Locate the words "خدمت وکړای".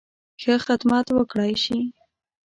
0.65-1.53